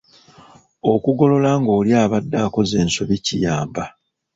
Okugolola 0.93 1.51
ng’oli 1.61 1.91
abadde 2.03 2.37
akoze 2.45 2.75
ensobi 2.83 3.17
kiyamba. 3.25 3.83